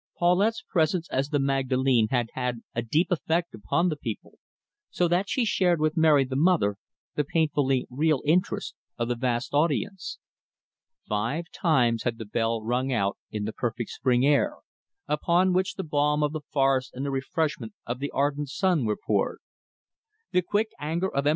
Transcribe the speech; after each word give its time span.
Paulette's 0.17 0.63
presence 0.67 1.07
as 1.11 1.29
the 1.29 1.37
Magdalene 1.37 2.07
had 2.09 2.29
had 2.33 2.61
a 2.73 2.81
deep 2.81 3.11
effect 3.11 3.53
upon 3.53 3.87
the 3.89 3.95
people, 3.95 4.39
so 4.89 5.07
that 5.07 5.29
she 5.29 5.45
shared 5.45 5.79
with 5.79 5.95
Mary 5.95 6.25
the 6.25 6.35
Mother 6.35 6.77
the 7.13 7.23
painfully 7.23 7.85
real 7.87 8.23
interest 8.25 8.73
of 8.97 9.09
the 9.09 9.15
vast 9.15 9.53
audience. 9.53 10.17
Five 11.07 11.51
times 11.53 12.01
had 12.01 12.17
the 12.17 12.25
bell 12.25 12.63
rung 12.63 12.91
out 12.91 13.19
in 13.29 13.43
the 13.43 13.53
perfect 13.53 13.91
spring 13.91 14.25
air, 14.25 14.55
upon 15.07 15.53
which 15.53 15.75
the 15.75 15.83
balm 15.83 16.23
of 16.23 16.33
the 16.33 16.41
forest 16.51 16.91
and 16.95 17.05
the 17.05 17.11
refreshment 17.11 17.73
of 17.85 17.99
the 17.99 18.09
ardent 18.09 18.49
sun 18.49 18.85
were 18.85 18.97
poured. 18.97 19.37
The 20.31 20.41
quick 20.41 20.69
anger 20.79 21.13
of 21.13 21.27
M. 21.27 21.29